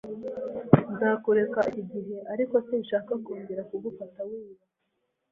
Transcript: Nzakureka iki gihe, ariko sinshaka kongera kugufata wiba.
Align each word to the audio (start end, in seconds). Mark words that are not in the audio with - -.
Nzakureka 0.91 1.59
iki 1.69 1.81
gihe, 1.91 2.15
ariko 2.33 2.55
sinshaka 2.67 3.11
kongera 3.25 3.61
kugufata 3.69 4.19
wiba. 4.29 4.63